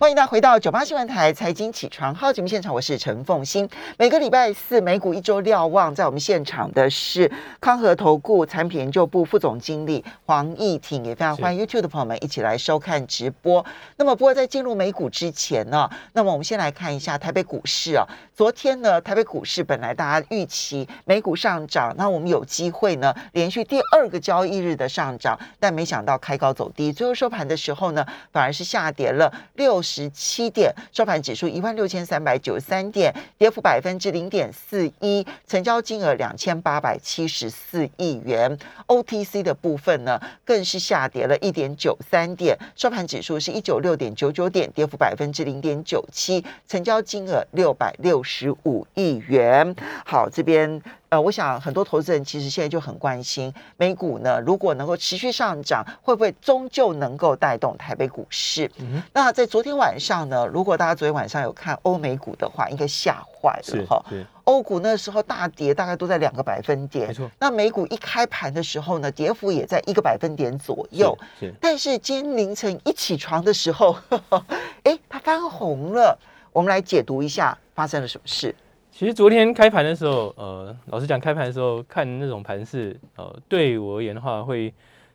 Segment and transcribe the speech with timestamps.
[0.00, 3.68] 欢迎大家回到九八新闻台财经起床号节目现场，我是陈凤欣。
[3.98, 7.30] 每个礼拜四美股一周瞭望，在我们现场的是
[7.60, 13.62] 康和投顾产品研究部副总经理黄义挺，也非常欢迎 YouTube 的朋友们一起来收看直播。
[13.98, 18.06] 那么，不过在进入美股之前呢，那么我们先来看一下台北股市啊。
[18.34, 38.56] 昨天呢，台北股市本来大家预期美股上涨，那我们有机会呢连续第二个交易日的上涨，但没想到开高走低，最后收盘的时候呢，反而是下跌了六十七点，收盘指数一万六千三百九十三点，跌幅百分之零点四一，成交金额两千八百七十四亿元。
[38.86, 49.74] OTC 的部分呢，更是下跌了一点九三点，收盘指数是一九六点九九点，跌幅百分之零点九七，成交金额六百六十五亿元。
[50.04, 50.80] 好，这边。
[51.10, 58.70] 呃，我想很多投资人其实现在就很关心美股呢，如果能够持续上涨，会不会终究能够带动台北股市？
[59.12, 64.04] 那在昨天晚上呢，如果大家昨天晚上有看欧美股的话，应该吓坏了哈。
[64.44, 67.08] 欧股那时候大跌，大概都在两个百分点。
[67.08, 67.28] 没错。
[67.40, 71.18] 那美股一开盘的时候呢，跌幅也在一个百分点左右。
[71.40, 71.52] 是。
[71.60, 73.96] 但是今天凌晨一起床的时候，
[74.84, 76.16] 哎，它翻红了。
[76.52, 78.54] 我们来解读一下发生了什么事。
[78.92, 84.74] 其实昨天开盘的时候，呃，老实讲，开盘的时候看那种盘势，呃，对我而言的话，会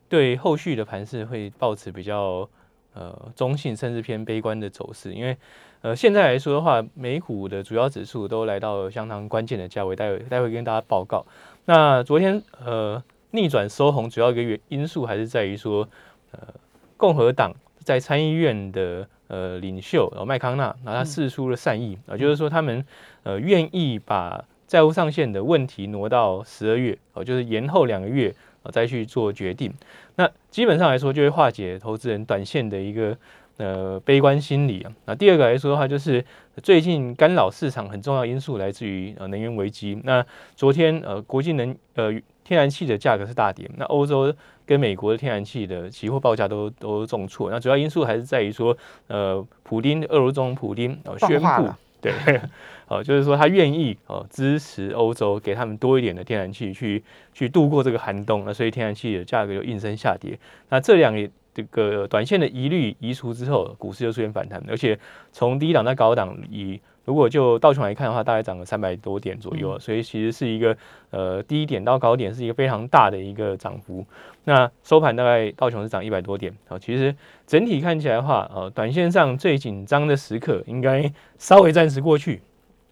[0.09, 2.50] 对后续的盘势会保持比较
[2.94, 5.38] 呃中性甚至偏悲观的走势，因为
[5.81, 11.26] 呃现在来说的话，美股的主要指数都来到相当关键的价位，待会待会跟大家报告。
[11.66, 15.88] 那昨天呃逆转收红，主要一个原因素还是在于说，
[16.31, 16.40] 呃，
[16.98, 19.08] 共和党在参议院的。
[19.28, 22.86] 呃，领袖呃麦康纳，那他示出了善意啊，就是说他们
[23.26, 29.70] 呃愿意把债务上限的问题挪到十二月哦，就是延后两个月啊再去做决定。
[30.16, 33.18] 那基本上来说，就会化解投资人短线的一个
[33.58, 34.92] 呃悲观心理啊。
[35.06, 36.23] 那第二个来说的话，就是
[36.64, 40.00] 最近干扰市场很重要因素来自于呃能源危机。
[40.06, 42.09] 那昨天呃国际能呃
[42.46, 44.34] 天然气的价格是大跌，那欧洲。
[44.68, 48.75] 跟美国的天然气的期货报价都都重挫，那主要因素还是在于说，
[49.06, 51.69] 呃，普丁俄罗中普丁宣布，
[52.13, 52.41] 对，
[52.88, 60.38] 好， 就是说他愿意哦支持欧洲，给他们多一点的天然气去去度过这个寒冬，那所以天然气的价格就应声下跌。
[60.69, 61.13] 那这两
[61.53, 64.97] 这个短线的疑虑移除之后，股市就出现反弹，而且
[65.31, 66.79] 从低档到高档以。
[67.05, 70.75] 如果就道琼来看的话，大概涨了三百多点左右，所以其实是一个
[71.11, 74.03] 呃低点到高点是一个非常大的一个涨幅。
[74.45, 76.77] 那收盘大概道琼是涨一百多点啊。
[76.77, 82.41] 其实整体看起来的话，呃，短线上最紧张的时刻应该稍微暂时过去。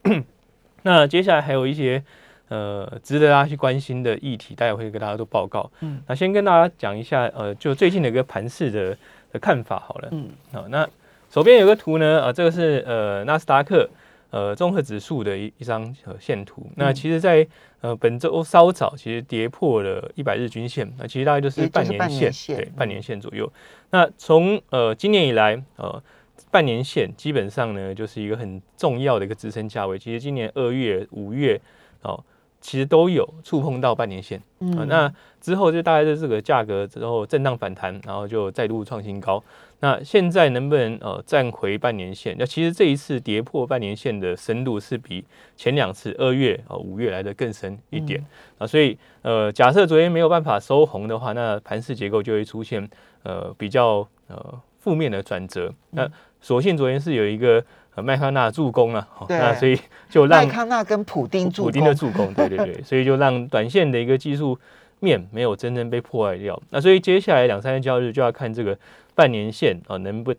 [0.84, 2.04] 那接下来还有一些
[2.50, 5.72] 呃值得大家去关心的议题，待会会给大家做报告。
[5.82, 8.98] 嗯，那先跟大家讲一下呃，就最近的一个盘势的
[9.32, 10.10] 的看法好了。
[10.12, 10.88] 嗯，好，那
[11.32, 13.90] 手边有个图呢，啊，这个是呃纳斯达克。
[14.34, 17.48] 呃，综合指数的一一张呃线图，那其实，在
[17.82, 23.48] 呃本周稍早，其实跌破了一百日均线，那其实大概就是半年线，对，半年线左右。
[23.92, 26.02] 那从呃今年以来，呃
[26.50, 30.00] 半年线基本上呢，就是一个很重要的一个支撑价位。
[30.00, 31.62] 其实今年二月、五月
[32.02, 32.24] 哦，
[32.64, 39.44] 其实都有触碰到半年线，嗯，那之后就大概是这个价格之后震荡反弹，然后就再度创新高。
[39.82, 42.34] 那现在能不能呃站回半年线？
[42.40, 45.26] 那其实这一次跌破半年线的深度是比
[45.58, 48.26] 前两次二月啊五月来的更深一点
[48.58, 52.90] 啊，所以呃假设昨天没有办法收红的话，那盘势结构就会出现
[53.24, 55.70] 呃比较呃负面的转折。
[55.92, 56.10] 那
[56.40, 57.62] 所幸昨天是有一个
[58.02, 64.58] 麦康纳助攻了，那所以就让麦康纳跟普丁助攻普丁的助攻，对对对，所以就让短线的一个技术
[65.00, 66.62] 面没有真正被破坏掉。
[66.70, 68.78] 那所以接下来两三个交易日就要看这个。
[69.16, 70.34] 半年线啊，能不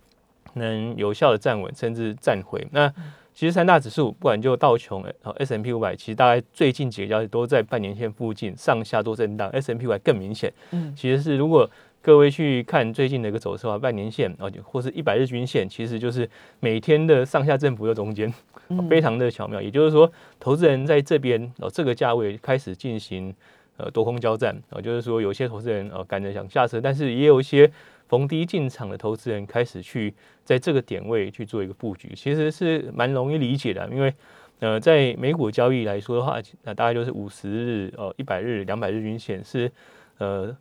[0.54, 2.66] 能有效的站稳，甚至站回？
[2.72, 2.92] 那
[3.32, 10.52] 其实三大指数，不管就道琼、呃 S M P 五百，其实大概最近几个交易都在半年线附近上下做震荡，S M P 五百更明显。
[10.72, 11.70] 嗯，其实是如果
[12.04, 16.28] 各位去看最近的一个走势啊，半年线啊，或是一百日均线，其实就是
[16.60, 18.30] 每天的上下振幅的中间，
[18.90, 19.62] 非常的巧妙。
[19.62, 23.34] 也就是说，投资人在这边哦这个价位开始进行
[23.78, 27.70] 呃多空交战啊，就是说有些投资人呃赶着想下车，但是也有一些。
[28.06, 30.12] 逢低进场的投资人开始去
[30.44, 33.88] 在这个点位去做一个布局，其实是蛮容易理解的。
[33.90, 34.12] 因为
[34.60, 39.72] 呃，在美股交易来说的话，那大概就是五十日、呃一百日、两百日均线是
[40.18, 40.54] 呃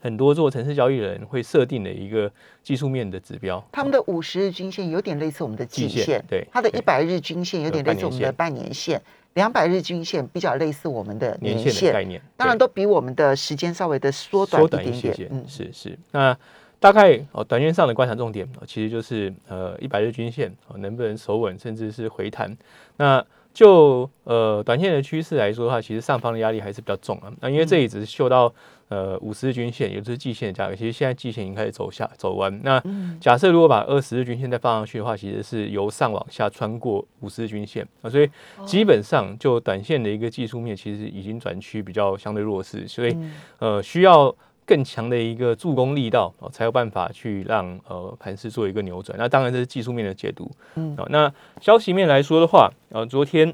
[0.00, 2.30] 很多做城市交易人会设定的一个
[2.62, 3.62] 技术面的指标。
[3.70, 9.00] 他们的五十日均线有点类似我们的季线，对，它的一百日均线有点类似我们的半年线。
[9.34, 15.28] 两百日均线比较类似我们的年线概念，当然都比我们的时间稍微的缩短一点点。
[15.30, 15.96] 嗯，是是。
[16.10, 16.36] 那
[16.80, 22.56] 大概哦，短线上的观察重点其实就是呃一百日均线哦能不能守稳，甚至是回弹。
[22.96, 23.24] 那
[23.54, 27.32] 就呃短线的趋势来说的话，其实上方的压力还是比较重啊。
[27.40, 28.52] 那因为这里只是嗅到
[28.90, 32.60] 呃五十日均线，也就是季线的价格，其实现在季线已经开始走下走弯。
[32.62, 32.78] 那
[33.18, 38.28] 假设如果把二十日均线再放上去的话，其实是由上往下穿过五十日均线啊，所以
[38.66, 43.16] 基本上就短线的一个技术面，其实已经转趋比较相对弱势，所以
[43.60, 44.36] 呃需要。
[44.66, 49.18] 更强的一个助攻力道哦，才有办法去让呃盘势做一个扭转。
[49.18, 50.48] 那当然这是技术面的解读。
[50.76, 53.52] 嗯，那消息面来说的话，呃，昨天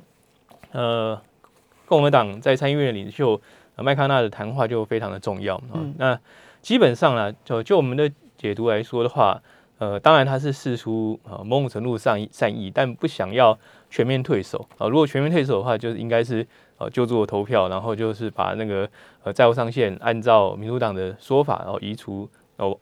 [0.73, 1.19] 呃
[1.87, 3.41] 共和党在参议院领袖
[3.83, 5.61] 麦康纳的谈话就非常的重要。
[5.73, 6.19] 嗯，那
[6.63, 9.41] 基本上呢，就就我们的解读来说的话，
[9.79, 13.59] 呃，当然他是试出呃某种程度上善意，但不想要
[13.91, 14.89] 全面退守啊。
[14.89, 16.47] 如果全面退守的话，就是应该是。
[16.79, 18.87] 呃，就做投票，然后就是把那个
[19.25, 22.29] 呃债务上限按照民主党的说法，然后移除
[22.59, 22.79] 哦，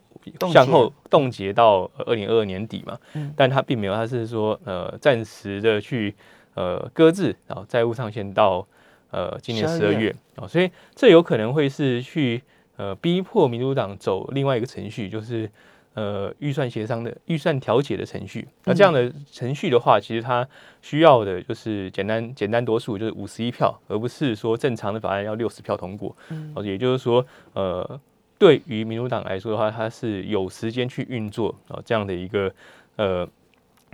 [0.53, 2.99] 向后冻结到二零二二年底嘛。
[3.13, 3.33] 嗯。
[3.37, 6.13] 但他并没有，他是说呃暂时的去
[6.55, 8.67] 呃搁置，然后债务上限到
[9.15, 12.43] 呃今年十二月哦，所以这有可能会是去
[12.77, 15.49] 呃逼迫民主党走另外一个程序，就是。
[15.97, 20.45] 呃，预算协商的预算调解的程序，那这样的程序的话，其实它
[20.83, 26.17] 需要的就是简单简单多数，就是五十一票，而不是说正常的法案要六十票通过。
[26.31, 28.01] 嗯，也就是说，呃，
[28.41, 32.53] 对于民主党来说的话，它是有时间去运作啊这样的一个
[32.97, 33.25] 呃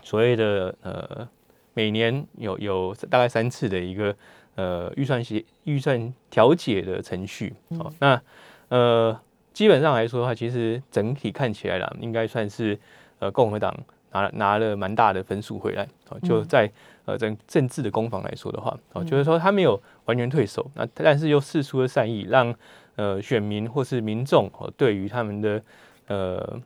[0.02, 1.28] 所谓的呃
[1.74, 4.16] 每年有有大概三次的一个
[4.54, 7.54] 呃预算协预算调解的程序。
[7.78, 8.20] 好，那
[8.68, 9.20] 呃。
[9.52, 12.78] 基本上来说的话，其实整体看起来啦，应该算是
[13.18, 13.76] 呃共和党
[14.12, 16.18] 拿拿了蛮大的分数回来哦。
[16.20, 16.70] 就在
[17.04, 22.54] 呃政政治的攻防来说的话，哦，就是说他没有完全退守，那但是又示出了善意，让
[22.94, 25.60] 呃选民或是民众哦对于他们的
[26.06, 26.58] 呃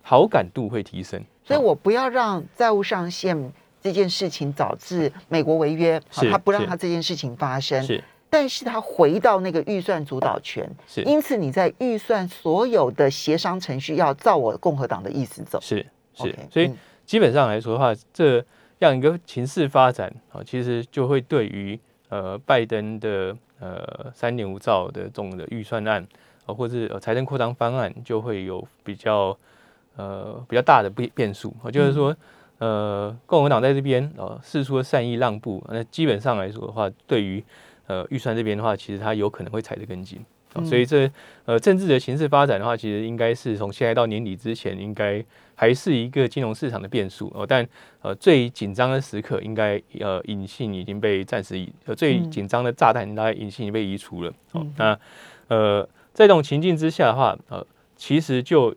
[0.00, 1.22] 好感度会提升。
[1.44, 3.52] 所以我不要让债务上限
[3.84, 7.80] 这件事情导致美国违约，他不让他这件事情发生。
[7.82, 8.02] 是。
[8.30, 16.68] 但是他回到那个预算主导权，是，因此你在预算所有的协商程序要照我共和党的意思走，是是，所以
[17.06, 18.44] 基本上来说的话，这
[18.80, 21.78] 样一个情势发展啊，其实就会对于
[22.08, 26.04] 呃拜登的呃三点五兆的这种的预算案
[26.46, 29.38] 啊，或者是财政扩张方案，就会有比较
[29.94, 31.54] 呃比较大的变变数。
[31.62, 32.16] 啊，就是说
[32.58, 37.42] 呃共和党在这边呃示出了善意让步，那基本上来说的话，对于
[37.86, 40.24] 呃，预算这边的话，其实它有可能会踩得更紧，
[40.64, 41.10] 所以这
[41.44, 45.22] 呃政治的形势发展的话，其实应该是从现在到年底之前，应该
[45.54, 47.44] 还是一个金融市场的变数哦。
[47.46, 47.66] 但
[48.00, 54.32] 呃最紧张的时刻，应该呃隐性已经被暂时移，呃最紧张的炸弹应该隐性已经被移除了。
[54.52, 54.98] 哦，那
[55.48, 55.82] 呃
[56.14, 57.66] 在这种情境之下的话，呃
[57.96, 58.74] 其实就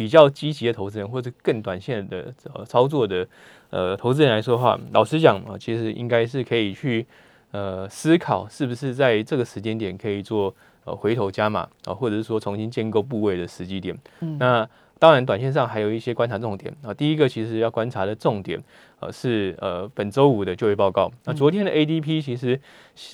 [0.00, 3.28] 比较积极的投资人或者更短线的呃操作的
[3.68, 7.06] 呃投资人来说的话，老实讲啊，其实应该是可以去。
[7.52, 10.54] 呃，思考是不是在这个时间点可以做
[10.84, 13.98] 呃回头加码啊，或者是说重新建构部位的时机点。
[14.20, 14.68] 嗯，那
[15.00, 16.94] 当然，短线上还有一些观察重点啊。
[16.94, 18.62] 第一个其实要观察的重点
[19.00, 21.10] 呃是呃本周五的就业报告。
[21.24, 22.60] 那昨天的 ADP 其实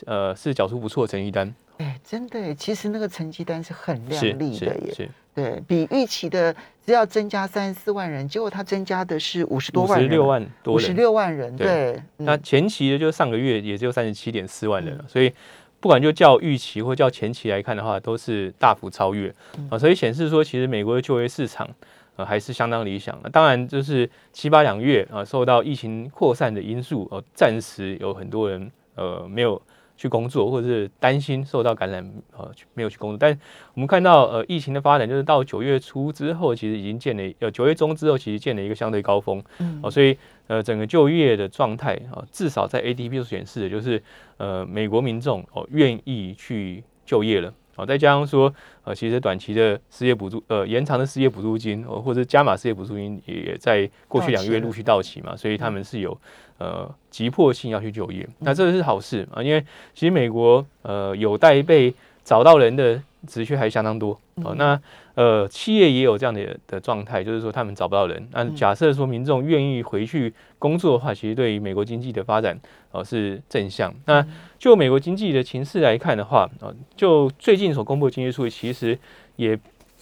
[0.04, 1.54] 呃是缴出不错的成绩单。
[1.78, 5.10] 哎，真的，其实那个成绩单是很亮丽的耶。
[5.34, 6.56] 对比预期的，
[6.86, 11.54] 只要增加三十四万人，结果它增加的是五十多万人，五十六万多，五十六万人。
[11.54, 15.30] 对，那前期的就上个月也只有三十七点四万人了，所以
[15.78, 19.30] 不管就叫预期或叫前期来看的话，都是大幅超越
[19.68, 21.68] 啊，所以显示说，其实美国的就业市场
[22.16, 23.20] 呃还是相当理想。
[23.22, 29.60] 那当然就是七八两月啊，受到疫情扩散的因素，呃，暂时有很多人呃没有。
[29.96, 33.18] 去工作，或者是担心受到感染，呃，没有去工作。
[33.18, 33.38] 但
[33.74, 39.42] 我们看到，呃，疫情的发展，就是到九月初之后，其实已经建了，呃，九月中之后，其实建了一个相对高峰。
[39.58, 40.16] 嗯，哦，所以，
[40.48, 44.02] 呃，整个就业的状态，啊，至少在 ADP 显示的就是，
[44.36, 47.52] 呃，美国民众哦愿意去就业了。
[47.76, 48.52] 哦，再加上说，
[48.84, 56.18] 呃，其实短期的失业补助，呃，延长的失业补助金，哦，或者加码失业补助金，也在过去两个月陆续到期嘛，所以他们是有。
[56.58, 59.60] 呃，急迫性要去就业，那这个是好事啊，因为
[59.92, 61.92] 其实美国呃有待被
[62.24, 64.54] 找到人的职缺还相当多哦。
[64.56, 64.80] 那
[65.14, 68.28] 呃企业也有这样的的状态，就是说他们找不到人。
[68.32, 72.58] 那假设说民众愿意回去工作的话，其实对于美国经济的发展
[72.92, 73.92] 哦是正向。
[74.06, 74.26] 那
[74.58, 78.98] 就美国经济的情势来看的话啊，就最近所公布的经济数据，其实
[79.36, 79.58] 也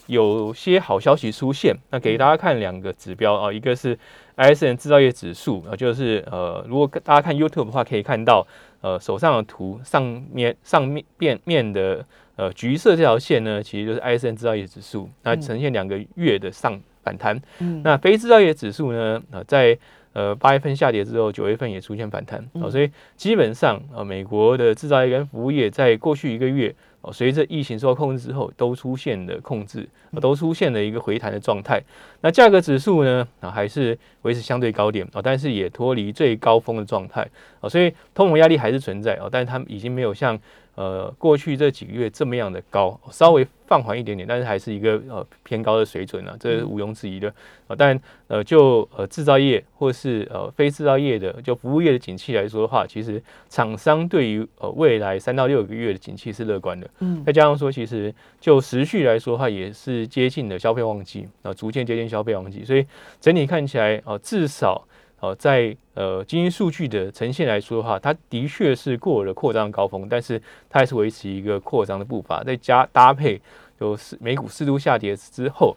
[0.06, 3.98] 有些好消息出现，那给大家看两个指标啊，一个是
[4.36, 8.46] ISM 制造业指数啊，就是呃，如果大家看 YouTube 的话，可以看到
[8.82, 12.04] 呃手上的图上面上面面面的
[12.36, 17.40] 呃橘色这条线呢，其实就是 ISM 制造业指数，那呈现两个月的上反弹。
[17.82, 19.78] 那非制造业指数呢，呃，在
[20.12, 26.74] 呃八月份下跌之后，九月份也出现反弹啊，所以基本上呃美国的制造业跟服务业在过去一个月。
[27.06, 29.86] 哦，随着疫情受到控制之后，都出现了控制，
[30.22, 31.78] 都出现了一个回弹的状态。
[32.22, 33.28] 那价格指数呢？
[33.40, 37.20] 啊，还是维持相对高点啊，但是也脱离最高峰的状态
[37.60, 40.40] 啊，所以通膨压力还是存在啊，但是它已经没有像。
[40.74, 47.32] 呃，过去这几个月这么样的高，稍微放缓一点点，但是还是一个呃偏高的水准啊，这是毋庸置疑的
[47.66, 47.76] 啊。
[47.78, 56.90] 但呃，就呃制造业或是呃非制造业的，就服务业的景气来说的话，其实厂商对于呃未来三到六个月的景气是乐观的。
[56.98, 62.84] 嗯，再加上说，其实就时序来说的话，也是接近的消费旺季啊，逐渐接近消费旺季，所以
[63.20, 64.86] 整体看起来啊，至少。
[65.24, 70.38] 呃，在呃经营数据的呈现来说的话，它的确是过了扩张高峰，但是
[70.68, 72.42] 它还是维持一个扩张的步伐。
[72.44, 73.40] 再加搭配
[73.78, 75.74] 有四美股适度下跌之后，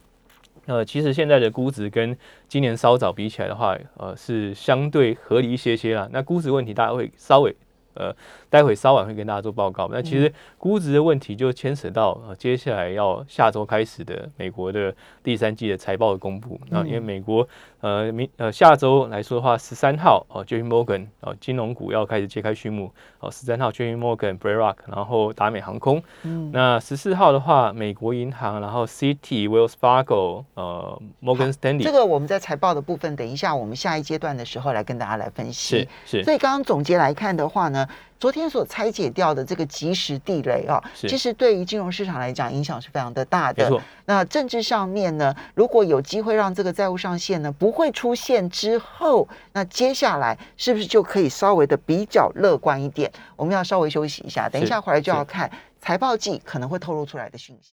[0.66, 6.10] 呃，其实现在的估值跟今年稍早比起来的话，呃，是相对合理一些些啦。
[6.12, 7.56] 那估值问题，大家会稍微。
[8.00, 8.16] 呃，
[8.50, 9.90] 待会稍晚会跟大家做报告。
[9.92, 16.60] 那其实估值的问题就牵扯到呃，接下来要下周开始的美国的第三季的财报的公布。
[16.70, 17.48] 那因为美国
[17.82, 26.02] 呃明呃下周来说的话，十三号哦，J P Morgan 哦，金融股要开始揭开序幕哦，十三号 J P Morgan、BlackRock，然后达美航空。
[26.24, 26.52] 嗯。
[26.54, 31.84] 那十四号的话，美国银行，然后 City、Wells Fargo、呃，Morgan Stanley。
[31.84, 35.88] 这个我们在财报的部分，等一下我们下一阶段的时候来跟大家来分析。
[36.06, 36.24] 是是。
[36.24, 37.88] 所以刚刚总结来看的话呢。
[38.20, 43.82] 昨天所拆解掉的这个即时地雷啊，其实对于金融市场来讲影响是非常的大的。
[44.06, 53.12] 那政治上面呢，如果有机会让这个债务上限呢不会出现之后，那接下来是不是就可以稍微的比较乐观一点？
[53.36, 57.72] 我们要稍微休息一下，等一下回来就要看财报季可能会透露出来的讯息。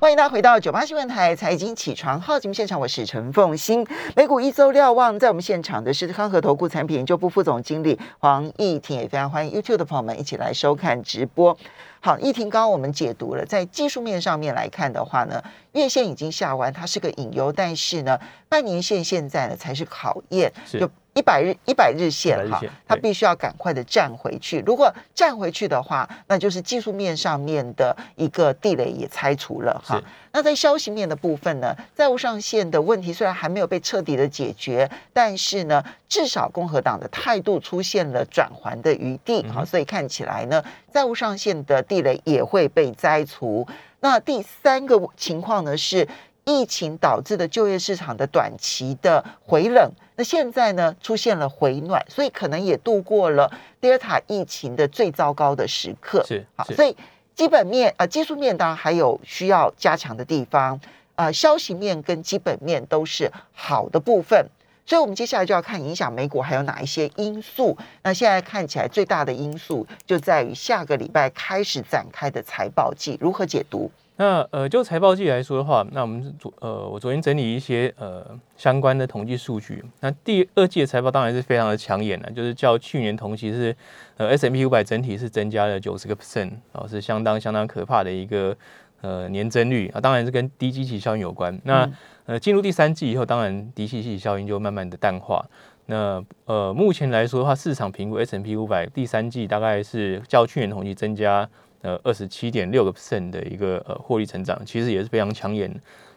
[0.00, 3.84] 欢迎大家回到九八新闻台财经起床号节目现场，我是陈凤欣。
[4.14, 11.58] 美股一周瞭望，在我们现场的是康和投顾产品研究部副总经理黄义婷，也非常欢迎 YouTube 的朋友们一起来收看直播。
[12.00, 20.90] 好，义婷，刚刚我们解读了，在技术面上面来看的话呢，月线已经下完，它是个隐忧，但是呢，半年线现在呢才是考验，就。
[21.14, 24.62] 一百日一百日线哈，它必须要赶快的站回去。
[24.64, 30.00] 如果站回去的话，那就是技术面上面的一个地雷也拆除了哈。
[30.30, 40.62] 那在消息面的部分呢，债务上限的问题虽然还没有被彻底的解决，但是呢，至少共和党的态度出现了转圜的余地哈，所以看起来呢，
[40.92, 43.66] 债务上限的地雷也会被摘除。
[44.00, 46.06] 那第三个情况呢是。
[46.50, 56.24] 疫情导致的就业市场的短期的回冷，那现在呢出现了回暖，所以可能也度过了德尔塔疫情的最糟糕的时刻。
[56.26, 56.96] 是好，所以
[57.34, 60.80] 基本面啊，技术面当然还有需要加强的地方
[61.16, 64.48] 啊，消息面跟基本面都是好的部分。
[64.88, 67.76] 所以我们接下来就要看影响美股还有哪一些因素。
[68.02, 73.90] 那现在看起来最大的因素就在于下个礼拜开始展开的财报季如何解读。
[74.16, 78.26] 那呃，就财报季来说的话，那我们昨呃，我昨天整理一些呃
[78.56, 79.84] 相关的统计数据。
[80.00, 83.76] 那第二季的财报当然是非常的抢眼了，就是较去年同期是
[84.16, 88.56] 呃 S M P 五百整体是增加了九十个 percent，哦，是相当相当可怕的一个
[89.00, 91.58] 呃年增率啊，当然是跟低基期效应有关。
[91.64, 91.90] 那
[92.26, 95.44] 呃进入第三季以后，当然低基期效应就慢慢的淡化。
[95.86, 101.48] 那呃目前来说的话，市场评估 S M P 五百第三季大概是较去年同期增加。
[101.80, 105.70] 呃，二十七点六个 percent 的一个呃获利成长，其实也是非常抢眼、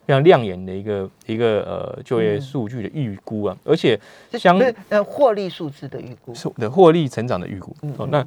[0.07, 3.97] 非常亮眼的一个一个呃就业数据的预估啊，而且
[4.31, 4.57] 相
[4.89, 7.75] 呃获利数字的预估，的获利成长的预估。
[7.97, 8.25] 哦，那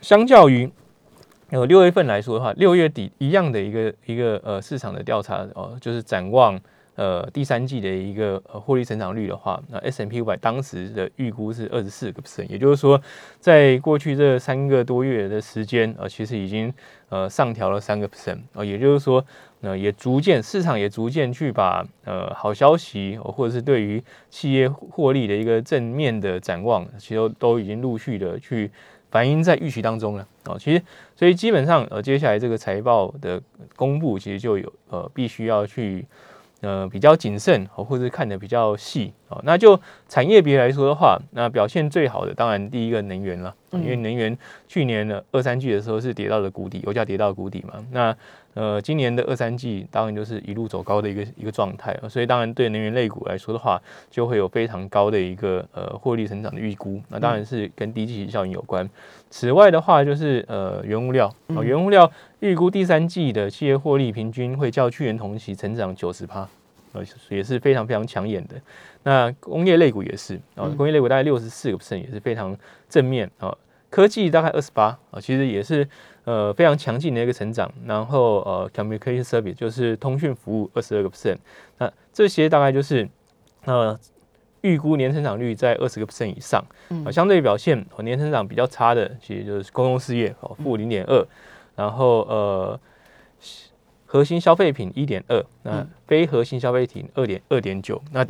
[0.00, 0.72] 相较于
[1.50, 6.60] 呃六月份来说的话，六月底一样的一个一个呃市场的调查哦，就是展望。
[6.96, 13.00] 呃，第三季的一个呃获利成长率的话，那 S M P 五百当时的预估是二十四个 percent，也就是说，
[13.38, 16.70] 在过去这三个多月的时间，呃，其实已经
[17.08, 19.24] 呃上调了三个 percent，呃，也就是说，
[19.62, 28.70] 呃，也逐渐市场也逐渐去把呃好消息或者是对于企业获利的一个正面的展望，其实都已经陆续的去
[29.10, 30.26] 反映在预期当中了。
[30.46, 30.82] 哦，其实
[31.14, 33.40] 所以基本上呃接下来这个财报的
[33.76, 36.06] 公布，其实就有呃必须要去。
[36.62, 39.40] 呃，比较谨慎，或者看的比较细哦。
[39.44, 44.36] 那就产业别来说的话，那表现最好的当然第一个能源了，因为能源
[44.68, 47.74] 去年的二三季的时候是跌到了谷底，油价跌到谷底嘛。
[47.92, 48.14] 那
[48.54, 57.00] 呃，今年的二三季当然就是一路走高的一个一个状态，所以当然对能源类股来说的话，就会有非常高的一个呃获利成长的预估。
[57.10, 58.88] 那当然是跟低基期效应有关。
[59.30, 62.10] 此外的话，就是呃原物料啊，原物料
[62.40, 66.48] 预估第三季的企业获利平均会较去年同期成长九十趴，
[66.92, 68.54] 呃也是非常非常抢眼的。
[69.02, 72.56] 那工业类股也是啊，工业类股大概六十四个 percent 也是非常
[72.88, 73.56] 正面啊。
[73.88, 75.88] 科技大概二十八啊，其实也是
[76.24, 77.68] 呃非常强劲的一个成长。
[77.86, 81.38] 然后呃，communication service 就是通讯服务二十二个 percent，
[81.78, 83.08] 那这些大概就是
[83.64, 83.98] 呃
[84.60, 86.64] 预估年成长率在二十个 percent 以上。
[87.04, 91.26] 啊，相对表现年成长比较差的，其实就是公共事业哦，负零点二。
[91.74, 92.80] 然后呃，
[94.12, 98.02] 核心消费品一点二，那非核心消费品二点二点九。
[98.10, 98.26] 那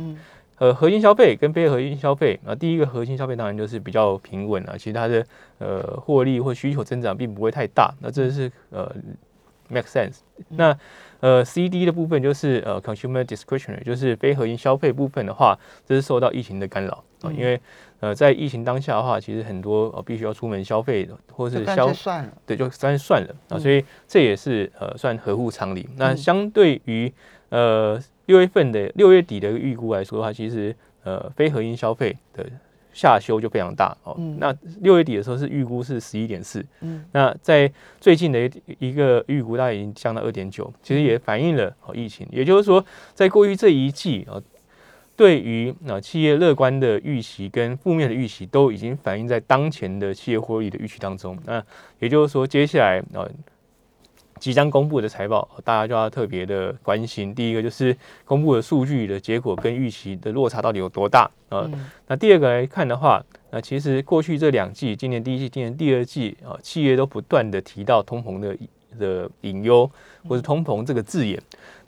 [0.59, 5.25] 呃，核心消费跟非核心消费啊，第一个核心消费当然就是比较平稳啊，其实它的
[5.57, 8.95] 呃获利或需求增长并不会太大，那这是呃
[9.69, 10.19] make sense。
[10.49, 10.77] 那
[11.19, 17.59] 呃 C D 的部分就是呃 consumer discretionary，就是非核心消费部分的话，这是受到疫情的干扰啊，因为
[18.01, 25.87] 呃在疫情当下的话，其实很多呃必须要出门消费的，或是消算了，对，就算算了啊，所以这也是呃算合乎常理。
[25.95, 27.09] 那相对于
[27.47, 27.97] 呃。
[28.27, 32.45] 六月份的六月底的预估来说的话，其实呃非核心消费的
[32.93, 34.15] 下修就非常大哦。
[34.37, 42.25] 那六月底的时候是预估是十一点四，嗯，那在最近的一一个预估大概已经降到二点九，其实也反映了哦疫情。
[42.31, 44.39] 也就是说，在过去这一季啊，
[45.21, 51.37] 对于啊企业乐观的预期跟负面的预期都已经反映在当前的企业获利的预期当中。
[51.45, 51.63] 那
[51.99, 53.29] 也就是说，接下来啊。
[54.39, 57.35] 即将公布的财报，大家就要特别的关心。
[57.35, 61.69] 第一个就是公布的数据的结果跟预期的落差到底有多大啊？
[62.07, 68.57] 那第二个来看的话，那其实过去这两季，今年第一季、今年第二季啊，企业都不断的提到通膨的
[68.97, 69.87] 的隐忧，
[70.27, 71.39] 或是通膨这个字眼，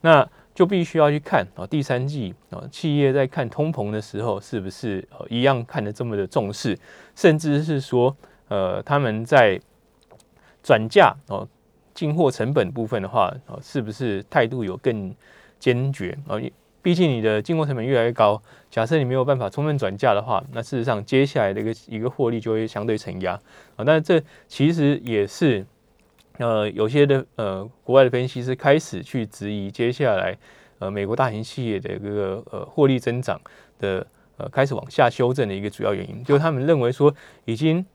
[0.02, 6.78] 那就必须要去看啊，第三季啊，企业在看通膨的时候，是不是呃一样看得这么的重视，
[7.16, 8.16] 甚至是说
[8.48, 9.60] 呃他们在
[10.62, 11.48] 转嫁哦。
[11.96, 15.14] 进货成本部分的话，啊，是不是态度有更
[15.60, 16.42] 坚决啊？
[16.82, 18.42] 毕竟你的进货成本越来越高，
[18.72, 23.40] 假设你没有办法充分转嫁的话，那事实上接下来的一个一个获利就会相对承压
[23.76, 23.86] 啊。
[23.86, 25.64] 但这其实也是
[26.38, 30.38] 呃有些的呃国外的分析师开始去质疑接下来
[30.80, 33.40] 呃美国大型企业的一个呃获利增长
[33.80, 34.06] 的
[34.38, 37.14] 呃开始往下修正的一个主要原因，就是他们认为说
[37.46, 37.86] 已经。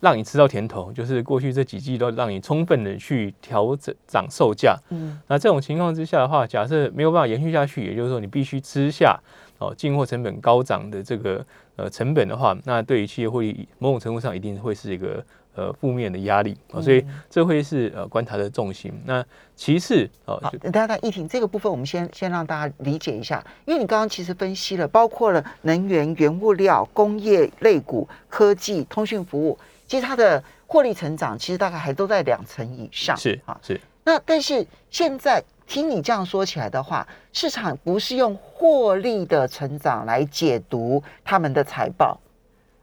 [0.00, 4.78] 让你吃到甜头，就是过去这几季都让你充分的去调整涨售价。
[4.90, 9.18] 嗯，那这种情况之下的话，假设没有办法延续下去，也就是说你必须吃下
[9.58, 15.20] 哦进货成本高涨的这个呃成本的话，那对于企业会某种程度上一定会是一个
[15.58, 18.92] 呃负面的压力啊，所以这会是呃观察的重心。
[19.04, 19.24] 那
[19.56, 29.58] 其次哦，大家在议庭这个部分，我们先先让大家理解一下，因为你刚刚其实分析了，包括了能源、原物料、工业类股、科技、通讯服务。
[29.88, 33.80] 其实它的获利成长其实大概还都在两成以上，是啊，是。
[34.04, 42.18] 那但是现在听你这样说起来的话，市场不是用获利的成长来解读他们的财报，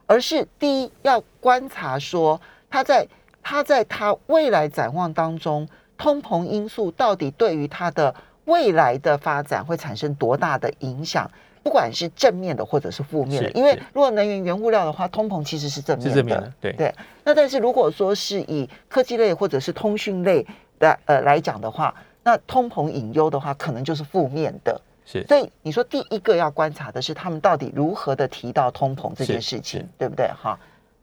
[0.06, 3.06] 而是第一要观察说它在
[3.42, 11.30] 它在它未来展望当中，通膨因素到底对于它的未来的发展会产生多大的影响。
[11.62, 16.94] 不管是正面的或者是负面的，因为如果能源原物料的话，通膨其实是正面的，对对。
[17.24, 20.46] 那但是如果说是以科技类或者是通讯类
[20.78, 24.80] 的呃来讲的话，那通膨隐忧的话，可能就是负面的。
[25.04, 30.28] 是，所以你说第一个要观察的是他们到底如何的提到通膨这件事情，对不对？
[30.40, 30.56] 哈。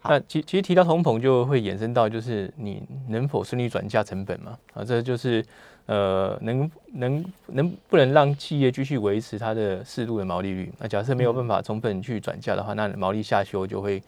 [0.05, 4.57] 那其其实提到通膨就会衍生到就是你能否顺利转嫁成本嘛？
[4.73, 5.43] 啊，这就是。
[5.85, 10.71] 呃，能能能不能让企业继续维持它的适度的毛利率？
[10.79, 14.01] 那假设没有办法充分去转嫁的话，那毛利下修就会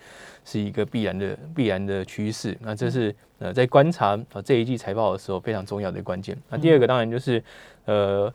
[0.45, 2.57] 是一个必然的必然的趋势。
[2.61, 6.37] 那这是呃在观察啊这一季财报的时候非常重要的关键。
[6.49, 7.43] 那第二个当然就是
[7.83, 8.33] 呃，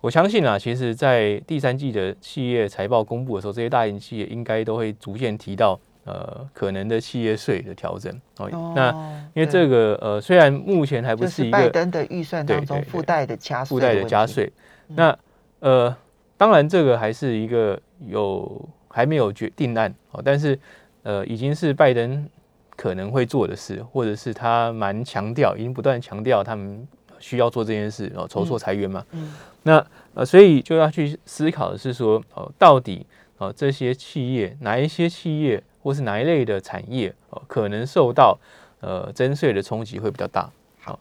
[0.00, 5.78] 我相信啊，其实在第三季的企业财报公布的时候，这些大型企业应该都会逐渐提到。
[6.04, 8.12] 呃，可能的企业税的调整。
[8.36, 8.90] 哦，那
[9.32, 14.52] 因为这个呃，虽然目前还不是一个拜登的预算当中附带的加附带的加税，
[14.88, 15.18] 那
[15.60, 15.96] 呃，
[16.36, 19.94] 当然这个还是一个有还没有决定案。
[20.10, 20.58] 哦，但是
[21.04, 22.28] 呃，已经是拜登
[22.76, 26.86] 可能会做的事，或者是他蛮强调，已经不断强调他们
[27.18, 33.06] 需要做这件事哦，筹措裁员嘛，嗯，那呃，所以就要去思考的是说哦，到底
[33.38, 35.62] 哦这些企业哪一些企业？
[35.84, 37.14] 或是哪一类的产业，
[37.46, 38.38] 可能受到
[38.80, 40.50] 呃征税的冲击会比较大。
[40.80, 40.98] 好，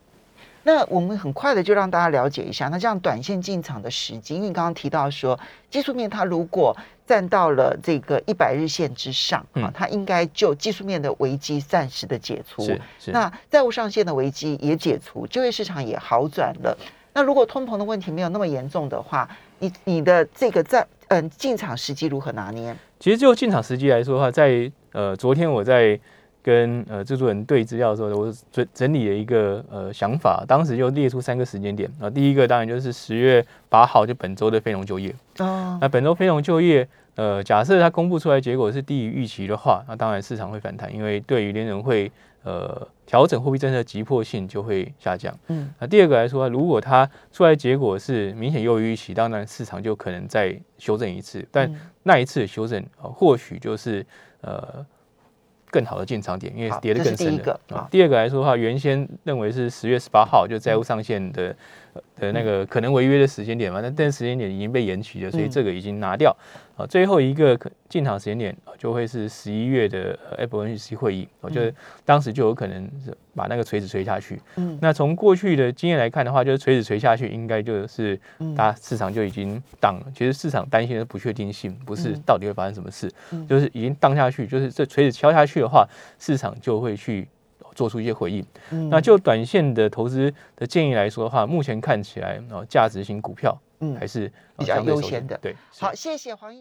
[0.63, 6.75] 那我们很快的就让大家了解一下，那这样短线进场的时机，因为你刚刚提到说技术面它如果
[7.07, 12.61] 站到了这个一百日线之上啊嗯，它应该就技术面的危机暂时的解除。
[12.61, 13.11] 是是。
[13.11, 16.77] 那债务上限的危机也解除，就业市场也好转了。
[17.13, 22.75] 那如果通膨的问题没有那么严重的话，你你的这个在嗯进场时机如何拿捏？
[22.99, 25.99] 其实就进场时机来说的话，在呃昨天我在
[26.41, 32.09] 跟呃制作人对资料的时候，我整整理了一个呃想法，当时就列出三个时间点啊。
[32.09, 35.13] 第一个当然就是十月八号，就本周的非农就业。
[35.39, 42.11] 哦，那本周非农就业，呃，假设它公布出来结果是低于预期的话，那当然市场会反弹，因为对于联准会
[42.43, 45.33] 呃调整货币政策的急迫性就会下降。
[45.47, 54.05] 嗯，那第二个来说，如果它出来结果是明显优于预期，当然市场就可能再修正一次，但嗯那一次的修正，呃、或许就是
[54.41, 54.85] 呃
[55.71, 57.59] 更好的进场点，因为好跌得更深了第一个。
[57.69, 61.55] 啊第二个来说的话，原先认为是十月十八号就债务上限的、呃
[62.17, 65.49] 的那个可能违约的时间点嘛，那但时间点已经被延期了，所以嗯。
[65.49, 66.35] 这个已经拿掉。
[66.75, 71.71] 啊，最后一个可进场时间点呃就会是十一月的呃 FOMC 会议，我觉得
[72.03, 74.41] 当时就有可能是把那个锤子锤下去。
[74.55, 74.75] 嗯。
[74.81, 78.55] 那从过去的经验来看的话，就是锤子锤下去，应该就是嗯。
[78.55, 80.07] 大家市场就已经荡了。
[80.15, 82.21] 其实市场担心的是不确定性，不是嗯。
[82.25, 83.47] 到底会发生什么事，嗯。
[83.47, 87.27] 就是已经荡下去，就是这锤子敲下去的话，市场就会去
[87.73, 88.45] 做出一些回应。
[88.71, 88.89] 嗯。
[88.89, 93.95] 那就短线的投资的建议来说的话，目前看起来哦，价值型股票嗯。
[93.99, 95.37] 还是呃比较优先的。
[95.41, 96.51] 对，好，谢谢黄奕。